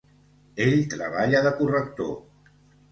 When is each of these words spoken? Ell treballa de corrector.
Ell 0.65 0.73
treballa 0.95 1.43
de 1.49 1.55
corrector. 1.61 2.15